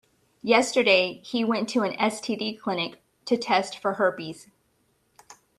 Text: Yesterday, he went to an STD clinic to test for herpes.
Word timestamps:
Yesterday, 0.41 1.21
he 1.23 1.43
went 1.45 1.69
to 1.69 1.83
an 1.83 1.93
STD 1.95 2.59
clinic 2.59 3.03
to 3.25 3.37
test 3.37 3.77
for 3.77 3.93
herpes. 3.93 4.47